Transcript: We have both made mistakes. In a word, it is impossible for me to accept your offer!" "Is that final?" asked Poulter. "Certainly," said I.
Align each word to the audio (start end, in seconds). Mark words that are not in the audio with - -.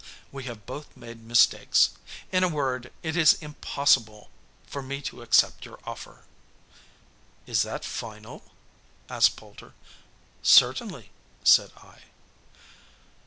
We 0.31 0.45
have 0.45 0.65
both 0.65 0.97
made 0.97 1.23
mistakes. 1.23 1.91
In 2.31 2.43
a 2.43 2.47
word, 2.47 2.91
it 3.03 3.15
is 3.15 3.35
impossible 3.35 4.31
for 4.65 4.81
me 4.81 4.99
to 5.03 5.21
accept 5.21 5.63
your 5.63 5.77
offer!" 5.85 6.23
"Is 7.45 7.61
that 7.61 7.85
final?" 7.85 8.41
asked 9.09 9.35
Poulter. 9.35 9.75
"Certainly," 10.41 11.11
said 11.43 11.71
I. 11.77 11.99